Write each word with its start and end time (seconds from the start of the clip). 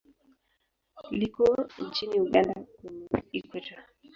Liko 1.19 1.67
nchini 1.87 2.19
Uganda 2.21 2.53
kwenye 2.79 3.07
Ikweta. 3.31 3.75